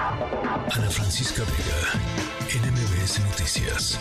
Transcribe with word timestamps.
Ana 0.00 0.88
Francisca 0.90 1.42
Vega, 1.42 2.62
NMBS 2.62 3.18
Noticias. 3.18 3.98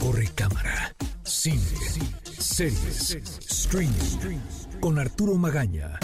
Corre 0.00 0.26
cámara, 0.34 0.92
cine, 1.22 1.62
series, 2.40 3.16
streaming, 3.48 4.40
con 4.80 4.98
Arturo 4.98 5.36
Magaña. 5.36 6.00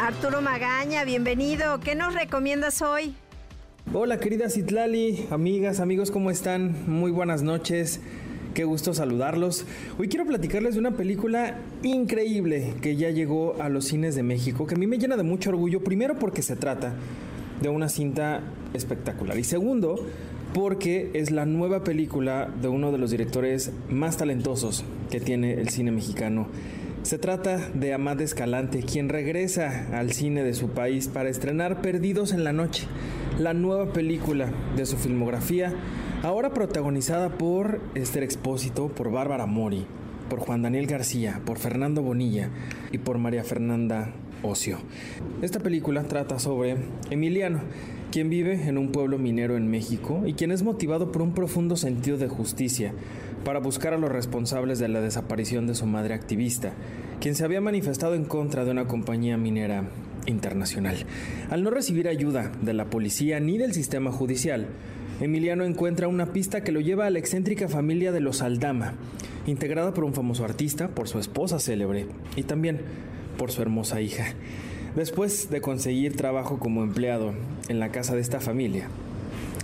Arturo 0.00 0.40
Magaña, 0.40 1.02
bienvenido. 1.04 1.80
¿Qué 1.80 1.96
nos 1.96 2.14
recomiendas 2.14 2.82
hoy? 2.82 3.16
Hola 3.92 4.20
querida 4.20 4.48
Citlali, 4.48 5.26
amigas, 5.32 5.80
amigos, 5.80 6.12
¿cómo 6.12 6.30
están? 6.30 6.88
Muy 6.88 7.10
buenas 7.10 7.42
noches. 7.42 8.00
Qué 8.54 8.64
gusto 8.64 8.92
saludarlos. 8.92 9.64
Hoy 9.98 10.08
quiero 10.08 10.26
platicarles 10.26 10.74
de 10.74 10.80
una 10.80 10.90
película 10.90 11.56
increíble 11.82 12.74
que 12.82 12.96
ya 12.96 13.08
llegó 13.08 13.56
a 13.62 13.70
los 13.70 13.86
cines 13.86 14.14
de 14.14 14.22
México, 14.22 14.66
que 14.66 14.74
a 14.74 14.78
mí 14.78 14.86
me 14.86 14.98
llena 14.98 15.16
de 15.16 15.22
mucho 15.22 15.48
orgullo, 15.48 15.82
primero 15.82 16.18
porque 16.18 16.42
se 16.42 16.54
trata 16.54 16.92
de 17.62 17.70
una 17.70 17.88
cinta 17.88 18.42
espectacular 18.74 19.38
y 19.38 19.44
segundo 19.44 20.06
porque 20.52 21.10
es 21.14 21.30
la 21.30 21.46
nueva 21.46 21.82
película 21.82 22.50
de 22.60 22.68
uno 22.68 22.92
de 22.92 22.98
los 22.98 23.10
directores 23.10 23.72
más 23.88 24.18
talentosos 24.18 24.84
que 25.10 25.18
tiene 25.18 25.54
el 25.54 25.70
cine 25.70 25.90
mexicano. 25.90 26.48
Se 27.04 27.16
trata 27.18 27.70
de 27.72 27.94
Amad 27.94 28.20
Escalante, 28.20 28.82
quien 28.82 29.08
regresa 29.08 29.98
al 29.98 30.12
cine 30.12 30.44
de 30.44 30.52
su 30.52 30.68
país 30.68 31.08
para 31.08 31.30
estrenar 31.30 31.80
Perdidos 31.80 32.32
en 32.32 32.44
la 32.44 32.52
Noche, 32.52 32.86
la 33.38 33.54
nueva 33.54 33.94
película 33.94 34.50
de 34.76 34.84
su 34.84 34.98
filmografía 34.98 35.72
ahora 36.22 36.50
protagonizada 36.50 37.30
por 37.30 37.80
Esther 37.94 38.22
Expósito, 38.22 38.88
por 38.88 39.10
Bárbara 39.10 39.46
Mori, 39.46 39.84
por 40.30 40.38
Juan 40.38 40.62
Daniel 40.62 40.86
García, 40.86 41.40
por 41.44 41.58
Fernando 41.58 42.00
Bonilla 42.00 42.48
y 42.92 42.98
por 42.98 43.18
María 43.18 43.42
Fernanda 43.42 44.12
Ocio. 44.42 44.78
Esta 45.42 45.58
película 45.58 46.04
trata 46.04 46.38
sobre 46.38 46.76
Emiliano, 47.10 47.60
quien 48.12 48.30
vive 48.30 48.68
en 48.68 48.78
un 48.78 48.92
pueblo 48.92 49.18
minero 49.18 49.56
en 49.56 49.68
México 49.68 50.22
y 50.24 50.34
quien 50.34 50.52
es 50.52 50.62
motivado 50.62 51.10
por 51.10 51.22
un 51.22 51.34
profundo 51.34 51.76
sentido 51.76 52.18
de 52.18 52.28
justicia 52.28 52.92
para 53.44 53.58
buscar 53.58 53.92
a 53.92 53.98
los 53.98 54.12
responsables 54.12 54.78
de 54.78 54.88
la 54.88 55.00
desaparición 55.00 55.66
de 55.66 55.74
su 55.74 55.86
madre 55.86 56.14
activista, 56.14 56.72
quien 57.20 57.34
se 57.34 57.44
había 57.44 57.60
manifestado 57.60 58.14
en 58.14 58.24
contra 58.24 58.64
de 58.64 58.70
una 58.70 58.86
compañía 58.86 59.36
minera 59.36 59.88
internacional. 60.26 61.04
Al 61.50 61.64
no 61.64 61.70
recibir 61.70 62.06
ayuda 62.06 62.52
de 62.62 62.74
la 62.74 62.84
policía 62.84 63.40
ni 63.40 63.58
del 63.58 63.72
sistema 63.72 64.12
judicial, 64.12 64.68
Emiliano 65.22 65.64
encuentra 65.64 66.08
una 66.08 66.32
pista 66.32 66.64
que 66.64 66.72
lo 66.72 66.80
lleva 66.80 67.06
a 67.06 67.10
la 67.10 67.20
excéntrica 67.20 67.68
familia 67.68 68.10
de 68.10 68.18
los 68.18 68.42
Aldama, 68.42 68.94
integrada 69.46 69.94
por 69.94 70.02
un 70.02 70.14
famoso 70.14 70.44
artista, 70.44 70.88
por 70.88 71.06
su 71.06 71.20
esposa 71.20 71.60
célebre 71.60 72.06
y 72.34 72.42
también 72.42 72.80
por 73.38 73.52
su 73.52 73.62
hermosa 73.62 74.00
hija. 74.00 74.24
Después 74.96 75.48
de 75.48 75.60
conseguir 75.60 76.16
trabajo 76.16 76.58
como 76.58 76.82
empleado 76.82 77.34
en 77.68 77.78
la 77.78 77.92
casa 77.92 78.16
de 78.16 78.20
esta 78.20 78.40
familia, 78.40 78.88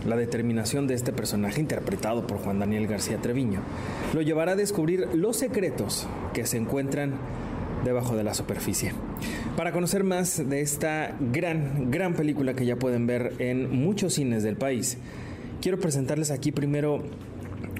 la 0.06 0.14
determinación 0.14 0.86
de 0.86 0.94
este 0.94 1.12
personaje 1.12 1.60
interpretado 1.60 2.24
por 2.24 2.38
Juan 2.38 2.60
Daniel 2.60 2.86
García 2.86 3.18
Treviño 3.18 3.58
lo 4.14 4.22
llevará 4.22 4.52
a 4.52 4.56
descubrir 4.56 5.08
los 5.12 5.38
secretos 5.38 6.06
que 6.34 6.46
se 6.46 6.56
encuentran 6.56 7.14
debajo 7.84 8.14
de 8.14 8.22
la 8.22 8.34
superficie. 8.34 8.92
Para 9.56 9.72
conocer 9.72 10.04
más 10.04 10.48
de 10.48 10.60
esta 10.60 11.16
gran, 11.32 11.90
gran 11.90 12.14
película 12.14 12.54
que 12.54 12.64
ya 12.64 12.76
pueden 12.76 13.08
ver 13.08 13.32
en 13.40 13.76
muchos 13.76 14.14
cines 14.14 14.44
del 14.44 14.54
país, 14.54 14.98
quiero 15.60 15.78
presentarles 15.78 16.30
aquí 16.30 16.52
primero 16.52 17.02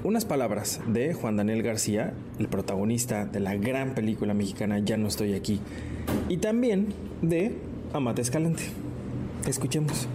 unas 0.03 0.25
palabras 0.25 0.81
de 0.87 1.13
Juan 1.13 1.37
Daniel 1.37 1.63
García, 1.63 2.13
el 2.39 2.47
protagonista 2.47 3.25
de 3.25 3.39
la 3.39 3.55
gran 3.55 3.95
película 3.95 4.33
mexicana 4.33 4.79
Ya 4.79 4.97
no 4.97 5.07
estoy 5.07 5.33
aquí, 5.33 5.59
y 6.27 6.37
también 6.37 6.93
de 7.21 7.57
Amate 7.93 8.21
Escalante. 8.21 8.63
Escuchemos. 9.47 10.07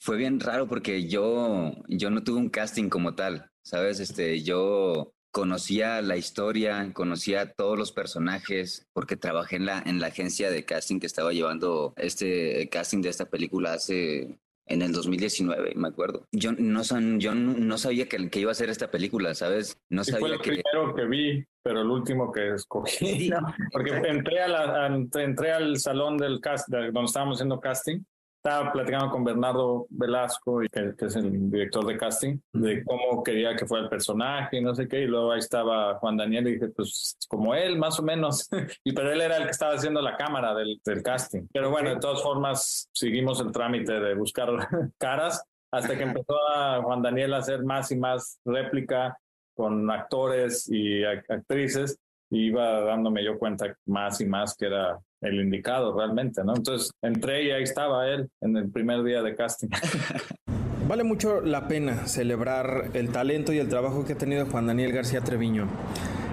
Fue 0.00 0.16
bien 0.16 0.40
raro 0.40 0.68
porque 0.68 1.06
yo, 1.06 1.72
yo 1.88 2.10
no 2.10 2.22
tuve 2.22 2.38
un 2.38 2.48
casting 2.48 2.88
como 2.88 3.14
tal, 3.14 3.50
¿sabes? 3.62 4.00
Este, 4.00 4.42
yo 4.42 5.12
conocía 5.30 6.00
la 6.02 6.16
historia, 6.16 6.90
conocía 6.94 7.52
todos 7.52 7.78
los 7.78 7.92
personajes, 7.92 8.86
porque 8.92 9.16
trabajé 9.16 9.56
en 9.56 9.66
la, 9.66 9.82
en 9.84 10.00
la 10.00 10.08
agencia 10.08 10.50
de 10.50 10.64
casting 10.64 10.98
que 10.98 11.06
estaba 11.06 11.32
llevando 11.32 11.92
este 11.96 12.68
casting 12.70 13.02
de 13.02 13.10
esta 13.10 13.26
película 13.26 13.74
hace 13.74 14.38
en 14.68 14.82
el 14.82 14.92
2019, 14.92 15.72
me 15.74 15.88
acuerdo. 15.88 16.26
Yo 16.32 16.52
no, 16.52 16.84
son, 16.84 17.18
yo 17.20 17.34
no 17.34 17.78
sabía 17.78 18.08
que, 18.08 18.30
que 18.30 18.40
iba 18.40 18.52
a 18.52 18.54
ser 18.54 18.70
esta 18.70 18.90
película, 18.90 19.34
¿sabes? 19.34 19.78
No 19.88 20.04
sabía 20.04 20.20
fue 20.20 20.30
el 20.32 20.40
primero 20.40 20.94
que 20.94 21.06
vi, 21.06 21.44
pero 21.62 21.82
el 21.82 21.90
último 21.90 22.30
que 22.30 22.54
escogí. 22.54 23.30
Porque 23.72 23.90
entré, 23.90 24.40
a 24.42 24.86
entré 24.86 25.52
al 25.52 25.78
salón 25.78 26.16
del 26.16 26.40
cast, 26.40 26.68
donde 26.68 27.04
estábamos 27.04 27.36
haciendo 27.36 27.60
casting 27.60 28.02
estaba 28.42 28.72
platicando 28.72 29.10
con 29.10 29.24
Bernardo 29.24 29.86
Velasco, 29.90 30.60
que, 30.70 30.94
que, 30.96 31.06
es 31.06 31.16
el 31.16 31.50
director 31.50 31.84
de 31.84 31.98
casting, 31.98 32.38
de 32.52 32.84
cómo 32.84 33.22
quería 33.22 33.56
que 33.56 33.66
fuera 33.66 33.84
el 33.84 33.90
personaje 33.90 34.58
y 34.58 34.60
no 34.62 34.74
sé 34.74 34.86
qué. 34.86 35.00
Y 35.00 35.06
luego 35.06 35.32
ahí 35.32 35.40
estaba 35.40 35.96
Juan 35.98 36.16
Daniel 36.16 36.48
y 36.48 36.52
dije, 36.52 36.68
pues 36.68 37.16
como 37.28 37.54
él, 37.54 37.76
más 37.76 37.98
o 37.98 38.02
menos. 38.02 38.48
y 38.84 38.92
pero 38.92 39.12
él 39.12 39.20
era 39.20 39.38
el 39.38 39.44
que 39.44 39.50
estaba 39.50 39.74
haciendo 39.74 40.00
la 40.00 40.16
cámara 40.16 40.54
del, 40.54 40.80
del 40.84 41.02
casting. 41.02 41.46
Pero 41.52 41.70
bueno, 41.70 41.90
de 41.90 42.00
todas 42.00 42.22
formas, 42.22 42.88
seguimos 42.92 43.40
el 43.40 43.52
trámite 43.52 43.98
de 43.98 44.14
buscar 44.14 44.48
caras 44.98 45.42
hasta 45.70 45.96
que 45.96 46.04
empezó 46.04 46.34
a 46.54 46.80
Juan 46.82 47.02
Daniel 47.02 47.34
a 47.34 47.38
hacer 47.38 47.64
más 47.64 47.90
y 47.90 47.96
más 47.96 48.40
réplica 48.44 49.18
con 49.54 49.90
actores 49.90 50.68
y 50.70 51.04
actrices. 51.04 51.98
Y 52.30 52.46
iba 52.46 52.80
dándome 52.82 53.24
yo 53.24 53.38
cuenta 53.38 53.74
más 53.86 54.20
y 54.20 54.26
más 54.26 54.54
que 54.54 54.66
era 54.66 54.98
el 55.20 55.40
indicado 55.40 55.96
realmente, 55.96 56.42
¿no? 56.44 56.54
Entonces 56.54 56.92
entré 57.02 57.44
y 57.44 57.50
ahí 57.50 57.62
estaba 57.62 58.08
él 58.08 58.28
en 58.40 58.56
el 58.56 58.70
primer 58.70 59.02
día 59.02 59.22
de 59.22 59.34
casting. 59.34 59.68
Vale 60.88 61.04
mucho 61.04 61.42
la 61.42 61.68
pena 61.68 62.06
celebrar 62.06 62.90
el 62.94 63.10
talento 63.10 63.52
y 63.52 63.58
el 63.58 63.68
trabajo 63.68 64.06
que 64.06 64.14
ha 64.14 64.18
tenido 64.18 64.46
Juan 64.46 64.66
Daniel 64.66 64.92
García 64.92 65.20
Treviño. 65.20 65.66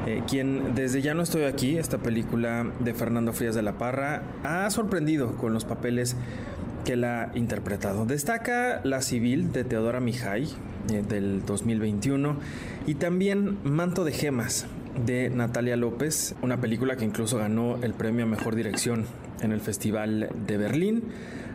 Eh, 0.08 0.22
quien 0.30 0.76
desde 0.76 1.02
Ya 1.02 1.14
no 1.14 1.24
estoy 1.24 1.44
aquí, 1.44 1.78
esta 1.78 1.98
película 1.98 2.72
de 2.80 2.94
Fernando 2.94 3.34
Frías 3.34 3.56
de 3.56 3.64
la 3.64 3.78
Parra, 3.78 4.22
ha 4.44 4.70
sorprendido 4.70 5.36
con 5.36 5.52
los 5.52 5.66
papeles 5.66 6.16
que 6.86 6.96
la 6.96 7.24
ha 7.24 7.38
interpretado. 7.38 8.06
Destaca 8.06 8.80
La 8.84 9.02
Civil 9.02 9.52
de 9.52 9.64
Teodora 9.64 10.00
Mijay 10.00 10.48
eh, 10.90 11.04
del 11.06 11.44
2021 11.46 12.38
y 12.86 12.96
también 12.96 13.58
Manto 13.64 14.06
de 14.06 14.12
Gemas 14.12 14.68
de 15.06 15.30
Natalia 15.30 15.76
López, 15.76 16.36
una 16.42 16.62
película 16.62 16.96
que 16.96 17.06
incluso 17.06 17.38
ganó 17.38 17.78
el 17.82 17.94
premio 17.94 18.26
a 18.26 18.28
Mejor 18.28 18.56
Dirección 18.56 19.06
en 19.42 19.52
el 19.52 19.62
Festival 19.62 20.30
de 20.48 20.58
Berlín, 20.58 21.04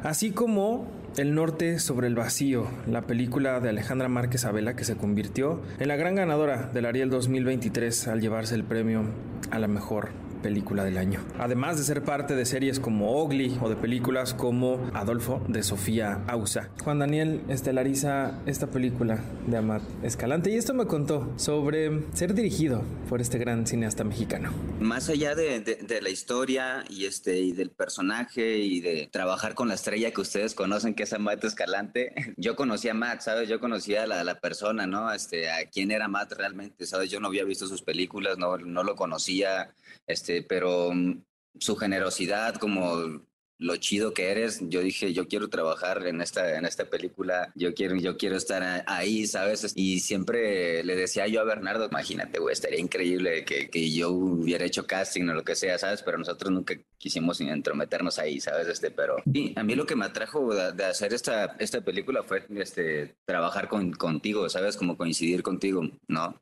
así 0.03 0.31
como 0.33 0.87
El 1.17 1.35
Norte 1.35 1.81
sobre 1.81 2.07
el 2.07 2.15
Vacío, 2.15 2.69
la 2.87 3.03
película 3.03 3.59
de 3.59 3.69
Alejandra 3.69 4.09
Márquez 4.09 4.45
Abela 4.45 4.77
que 4.77 4.85
se 4.85 4.97
convirtió 4.97 5.61
en 5.81 5.89
la 5.89 5.97
gran 5.97 6.15
ganadora 6.15 6.71
del 6.73 6.87
Ariel 6.87 7.11
2023 7.11 8.09
al 8.09 8.21
llevarse 8.21 8.55
el 8.55 8.63
premio 8.63 9.05
a 9.51 9.59
la 9.59 9.67
mejor 9.67 10.11
película 10.41 10.85
del 10.85 10.99
año. 10.99 11.21
Además 11.39 11.79
de 11.79 11.85
ser 11.85 12.03
parte 12.03 12.35
de 12.35 12.45
series 12.45 12.81
como 12.81 13.23
Ogly 13.23 13.59
o 13.61 13.69
de 13.69 13.77
películas 13.77 14.35
como 14.35 14.91
Adolfo 14.95 15.43
de 15.49 15.63
Sofía 15.63 16.25
Ausa. 16.27 16.71
Juan 16.83 16.99
Daniel 16.99 17.43
estelariza 17.49 18.41
esta 18.47 18.69
película 18.69 19.23
de 19.47 19.57
Amat 19.57 19.83
Escalante 20.03 20.51
y 20.51 20.57
esto 20.57 20.75
me 20.75 20.87
contó 20.87 21.33
sobre 21.37 22.03
ser 22.15 22.35
dirigido 22.35 22.83
por 23.09 23.21
este 23.21 23.39
gran 23.39 23.67
cineasta 23.67 24.05
mexicano. 24.05 24.53
Más 24.81 25.09
allá 25.09 25.35
de, 25.35 25.79
la 26.01 26.09
historia 26.09 26.85
y, 26.89 27.05
este, 27.05 27.39
y 27.39 27.53
del 27.53 27.71
personaje 27.71 28.59
y 28.59 28.81
de 28.81 29.09
trabajar 29.13 29.55
con 29.55 29.69
la 29.69 29.75
estrella 29.75 30.11
que 30.13 30.21
ustedes 30.21 30.55
conocen, 30.55 30.95
que 31.01 31.05
es 31.05 31.15
Amat 31.15 31.43
Escalante, 31.45 32.13
yo 32.37 32.55
conocí 32.55 32.87
a 32.91 32.93
Matt, 32.93 33.23
¿sabes? 33.23 33.49
Yo 33.49 33.59
conocía 33.59 34.03
a 34.03 34.07
la, 34.07 34.23
la 34.23 34.39
persona, 34.39 34.87
¿no? 34.87 35.11
Este, 35.11 35.51
a 35.51 35.65
quién 35.71 35.91
era 35.91 36.09
Matt 36.09 36.33
realmente, 36.33 36.85
¿sabes? 36.85 37.11
Yo 37.11 37.21
no 37.21 37.29
había 37.29 37.45
visto 37.45 37.67
sus 37.67 37.81
películas, 37.81 38.37
no, 38.37 38.59
no 38.59 38.85
lo 38.85 38.97
conocía, 38.97 39.75
este, 40.07 40.43
pero 40.43 40.91
mm, 40.93 41.23
su 41.59 41.75
generosidad, 41.77 42.57
como 42.57 43.23
lo 43.61 43.77
chido 43.77 44.15
que 44.15 44.31
eres, 44.31 44.59
yo 44.63 44.81
dije, 44.81 45.13
yo 45.13 45.29
quiero 45.29 45.49
trabajar 45.49 46.07
en 46.07 46.23
esta, 46.23 46.57
en 46.57 46.65
esta 46.65 46.87
película, 46.87 47.53
yo 47.55 47.75
quiero, 47.75 47.95
yo 47.97 48.17
quiero 48.17 48.37
estar 48.37 48.85
ahí, 48.87 49.27
¿sabes? 49.27 49.73
Y 49.77 50.01
siempre 50.01 50.83
le 50.83 50.97
decía 50.97 51.27
yo 51.27 51.43
a 51.43 51.45
Bernardo, 51.45 51.85
imagínate, 51.85 52.39
güey, 52.41 52.55
estaría 52.55 52.81
increíble 52.81 53.45
que, 53.45 53.69
que, 53.69 53.91
yo 53.91 54.11
hubiera 54.13 54.65
hecho 54.65 54.87
casting 54.87 55.29
o 55.29 55.35
lo 55.35 55.45
que 55.45 55.55
sea, 55.55 55.77
¿sabes? 55.77 56.03
Pero 56.03 56.17
nosotros 56.17 56.51
nunca 56.51 56.75
quisimos 56.97 57.39
entrometernos 57.43 58.19
ahí, 58.19 58.41
¿sabes? 58.41 58.67
Este, 58.67 58.91
pero 58.91 59.17
y 59.31 59.53
a 59.59 59.63
mí 59.63 59.75
lo 59.75 59.85
que 59.85 59.95
me 59.95 60.07
atrajo 60.07 60.55
de, 60.55 60.85
hacer 60.87 61.13
esta, 61.13 61.57
esta 61.59 61.83
película 61.83 62.23
fue 62.23 62.47
este, 62.57 63.15
trabajar 63.27 63.69
con, 63.69 63.93
contigo, 63.93 64.49
¿sabes? 64.49 64.79
Como 64.79 64.97
coincidir 64.97 65.43
contigo, 65.43 65.83
¿no? 66.09 66.41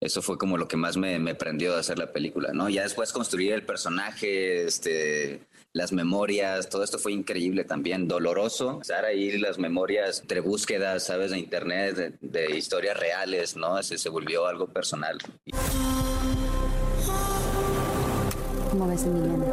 Eso 0.00 0.22
fue 0.22 0.38
como 0.38 0.58
lo 0.58 0.68
que 0.68 0.76
más 0.76 0.96
me, 0.96 1.18
me 1.18 1.34
prendió 1.34 1.72
de 1.72 1.80
hacer 1.80 1.98
la 1.98 2.12
película, 2.12 2.52
¿no? 2.52 2.68
Ya 2.68 2.82
después 2.82 3.12
construir 3.12 3.52
el 3.52 3.64
personaje, 3.64 4.64
este, 4.64 5.42
las 5.74 5.90
memorias, 5.90 6.68
todo 6.68 6.84
esto 6.84 6.98
fue 6.98 7.12
increíble 7.12 7.64
también, 7.64 8.06
doloroso. 8.06 8.78
Usar 8.82 9.06
ahí 9.06 9.38
las 9.38 9.58
memorias 9.58 10.20
entre 10.20 10.40
búsquedas, 10.40 11.04
¿sabes? 11.04 11.30
De 11.30 11.38
internet, 11.38 12.18
de, 12.20 12.56
historias 12.56 12.98
reales, 12.98 13.56
¿no? 13.56 13.78
Ese 13.78 13.96
se 13.96 14.10
volvió 14.10 14.46
algo 14.46 14.66
personal. 14.66 15.18
¿Cómo 18.70 18.86
ves, 18.86 19.04
Emiliano? 19.04 19.46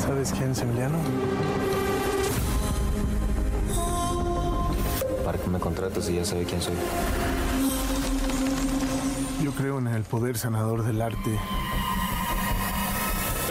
¿Sabes 0.00 0.32
quién 0.32 0.50
es 0.50 0.58
Emiliano? 0.60 0.98
¿Para 5.24 5.38
qué 5.38 5.48
me 5.48 5.60
contratas 5.60 6.04
si 6.04 6.16
ya 6.16 6.24
sabe 6.24 6.44
quién 6.44 6.60
soy? 6.60 6.74
Yo 9.42 9.52
creo 9.52 9.78
en 9.78 9.86
el 9.88 10.02
poder 10.02 10.36
sanador 10.36 10.84
del 10.84 11.00
arte 11.00 11.38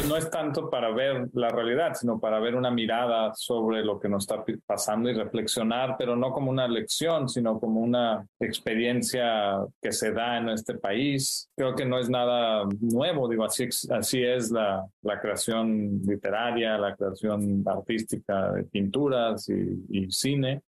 no 0.03 0.17
es 0.17 0.29
tanto 0.29 0.69
para 0.69 0.91
ver 0.91 1.29
la 1.33 1.49
realidad, 1.49 1.93
sino 1.93 2.19
para 2.19 2.39
ver 2.39 2.55
una 2.55 2.69
mirada 2.71 3.33
sobre 3.33 3.83
lo 3.83 3.99
que 3.99 4.09
nos 4.09 4.23
está 4.23 4.43
pasando 4.65 5.09
y 5.09 5.13
reflexionar, 5.13 5.95
pero 5.97 6.15
no 6.15 6.31
como 6.31 6.51
una 6.51 6.67
lección, 6.67 7.29
sino 7.29 7.59
como 7.59 7.79
una 7.79 8.25
experiencia 8.39 9.57
que 9.81 9.91
se 9.91 10.11
da 10.11 10.37
en 10.37 10.49
este 10.49 10.75
país. 10.75 11.49
Creo 11.55 11.75
que 11.75 11.85
no 11.85 11.97
es 11.97 12.09
nada 12.09 12.65
nuevo, 12.81 13.27
digo, 13.29 13.45
así, 13.45 13.67
así 13.89 14.23
es 14.23 14.51
la, 14.51 14.85
la 15.01 15.19
creación 15.19 16.01
literaria, 16.05 16.77
la 16.77 16.95
creación 16.95 17.63
artística 17.65 18.51
de 18.51 18.63
pinturas 18.63 19.49
y, 19.49 19.85
y 19.89 20.11
cine 20.11 20.61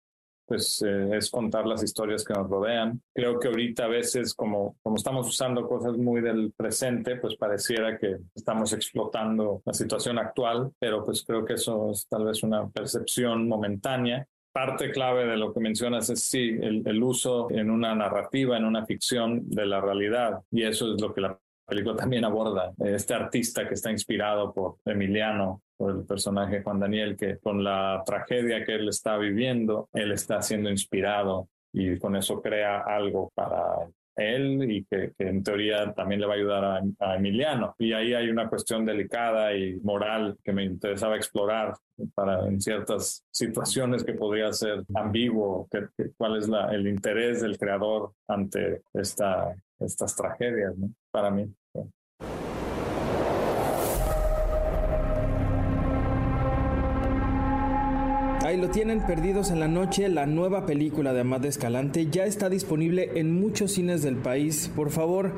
pues 0.48 0.82
eh, 0.82 1.18
es 1.18 1.30
contar 1.30 1.68
las 1.68 1.84
historias 1.84 2.24
que 2.24 2.34
nos 2.34 2.50
rodean. 2.50 3.02
Creo 3.14 3.40
que 3.40 3.50
ahorita 3.50 3.86
a 3.86 3.90
veces 3.90 4.34
como, 4.34 4.78
como 4.82 4.96
estamos 4.96 5.28
usando 5.28 5.68
cosas 5.68 5.98
muy 5.98 6.22
del 6.22 6.54
presente, 6.56 7.18
pues 7.18 7.36
pareciera 7.36 7.98
que 7.98 8.18
estamos 8.34 8.74
explotando 8.74 9.62
la 9.66 9.74
situación 9.74 10.18
actual, 10.18 10.72
pero 10.80 11.04
pues 11.04 11.24
creo 11.24 11.44
que 11.44 11.54
eso 11.54 11.92
es 11.92 12.08
tal 12.08 12.26
vez 12.26 12.44
una 12.44 12.68
percepción 12.70 13.48
momentánea. 13.48 14.26
Parte 14.54 14.90
clave 14.92 15.26
de 15.26 15.38
lo 15.38 15.54
que 15.54 15.60
mencionas 15.60 16.10
es 16.10 16.24
sí, 16.24 16.58
el, 16.62 16.82
el 16.86 17.04
uso 17.04 17.52
en 17.52 17.70
una 17.70 17.94
narrativa, 17.94 18.58
en 18.58 18.66
una 18.66 18.86
ficción 18.86 19.48
de 19.50 19.66
la 19.68 19.82
realidad, 19.82 20.42
y 20.50 20.64
eso 20.64 20.94
es 20.94 21.02
lo 21.02 21.14
que 21.14 21.22
la 21.22 21.38
película 21.68 21.96
también 21.96 22.26
aborda. 22.26 22.74
Este 22.80 23.14
artista 23.14 23.68
que 23.68 23.74
está 23.74 23.92
inspirado 23.92 24.54
por 24.54 24.78
Emiliano, 24.86 25.62
por 25.76 25.92
el 25.92 26.06
personaje 26.06 26.64
Juan 26.64 26.80
Daniel, 26.80 27.18
que 27.18 27.38
con 27.38 27.64
la 27.64 28.02
tragedia 28.06 28.64
que 28.66 28.76
él 28.76 28.88
está 28.90 29.18
viviendo, 29.18 29.90
él 29.94 30.12
está 30.12 30.42
siendo 30.42 30.70
inspirado 30.70 31.50
y 31.74 32.00
con 32.00 32.16
eso 32.16 32.42
crea 32.42 32.80
algo 32.80 33.32
para 33.36 33.88
él 34.18 34.70
y 34.72 34.84
que, 34.86 35.14
en 35.20 35.44
teoría 35.44 35.94
también 35.94 36.20
le 36.20 36.28
va 36.28 36.34
a 36.34 36.38
ayudar 36.38 36.84
a, 37.00 37.16
Emiliano. 37.16 37.76
Y 37.78 37.94
ahí 37.94 38.14
hay 38.14 38.30
una 38.30 38.50
cuestión 38.50 38.86
delicada 38.86 39.56
y 39.56 39.76
moral 39.82 40.38
que 40.44 40.54
me 40.54 40.64
interesaba 40.64 41.16
explorar 41.16 41.76
para 42.16 42.48
en 42.48 42.60
ciertas 42.60 43.24
situaciones 43.32 44.04
que 44.04 44.14
podría 44.14 44.52
ser 44.54 44.84
ambiguo, 44.96 45.68
cuál 46.18 46.38
es 46.38 46.50
el 46.72 46.88
interés 46.88 47.42
del 47.42 47.58
creador 47.58 48.14
ante 48.28 48.82
esta, 48.94 49.56
estas 49.80 50.16
tragedias. 50.16 50.74
Para 51.18 51.32
mí. 51.32 51.52
Ahí 58.46 58.58
lo 58.58 58.70
tienen, 58.70 59.04
Perdidos 59.08 59.50
en 59.50 59.60
la 59.60 59.68
Noche, 59.68 60.10
la 60.10 60.28
nueva 60.28 60.68
película 60.68 61.14
de 61.14 61.22
Amad 61.22 61.44
Escalante. 61.46 62.06
Ya 62.12 62.26
está 62.26 62.50
disponible 62.50 63.14
en 63.16 63.34
muchos 63.34 63.72
cines 63.72 64.04
del 64.04 64.18
país. 64.18 64.72
Por 64.76 64.92
favor, 64.92 65.34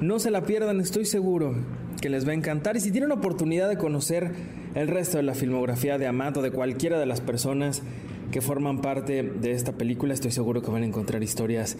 no 0.00 0.20
se 0.20 0.30
la 0.30 0.42
pierdan, 0.42 0.80
estoy 0.80 1.06
seguro 1.06 1.56
que 2.00 2.08
les 2.08 2.24
va 2.24 2.30
a 2.30 2.34
encantar. 2.34 2.76
Y 2.76 2.80
si 2.80 2.92
tienen 2.92 3.10
oportunidad 3.10 3.68
de 3.68 3.78
conocer 3.78 4.30
el 4.76 4.86
resto 4.86 5.16
de 5.16 5.24
la 5.24 5.34
filmografía 5.34 5.98
de 5.98 6.06
Amad 6.06 6.36
o 6.36 6.42
de 6.42 6.52
cualquiera 6.52 7.00
de 7.00 7.06
las 7.06 7.20
personas 7.20 7.82
que 8.30 8.40
forman 8.40 8.80
parte 8.80 9.24
de 9.24 9.50
esta 9.50 9.72
película, 9.72 10.14
estoy 10.14 10.30
seguro 10.30 10.62
que 10.62 10.70
van 10.70 10.84
a 10.84 10.86
encontrar 10.86 11.24
historias 11.24 11.76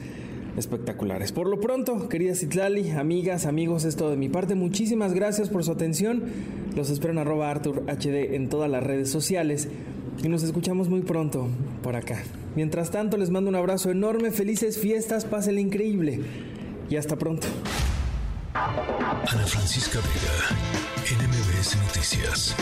espectaculares. 0.57 1.33
Por 1.33 1.49
lo 1.49 1.61
pronto, 1.61 2.09
querida 2.09 2.35
Citlali, 2.35 2.91
amigas, 2.91 3.47
amigos, 3.47 3.85
esto 3.85 4.11
de 4.11 4.17
mi 4.17 4.29
parte. 4.29 4.55
Muchísimas 4.55 5.15
gracias 5.15 5.49
por 5.49 5.65
su 5.65 5.73
atención. 5.73 6.23
Los 6.75 6.91
espero 6.91 7.13
en 7.13 7.19
arroba 7.19 7.51
Arthur 7.51 7.85
HD 7.87 8.35
en 8.35 8.49
todas 8.49 8.71
las 8.71 8.83
redes 8.83 9.11
sociales 9.11 9.69
y 10.23 10.29
nos 10.29 10.43
escuchamos 10.43 10.89
muy 10.89 11.03
pronto 11.03 11.49
por 11.83 11.97
acá. 11.97 12.23
Mientras 12.55 12.91
tanto, 12.91 13.17
les 13.17 13.31
mando 13.31 13.51
un 13.51 13.57
abrazo 13.57 13.91
enorme, 13.91 14.31
felices 14.31 14.79
fiestas, 14.79 15.25
pásenle 15.25 15.61
increíble 15.61 16.21
y 16.89 16.97
hasta 16.97 17.17
pronto. 17.17 17.47
Ana 18.55 19.47
Francisca 19.47 19.99
Vega, 19.99 21.27
NMBS 21.27 21.77
Noticias. 21.77 22.57